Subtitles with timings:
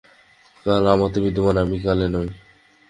[0.65, 2.27] কাল আমাতে বিদ্যমান, আমি কালে নই।